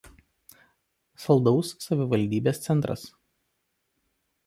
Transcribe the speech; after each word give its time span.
Saldaus 1.25 1.71
savivaldybės 1.87 2.65
centras. 2.67 3.09